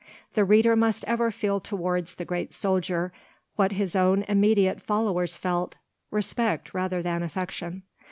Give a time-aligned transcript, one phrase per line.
[0.33, 3.13] The reader must ever feel towards the great soldier
[3.55, 5.75] what his own immediate followers felt,
[6.09, 7.83] respect rather than affection.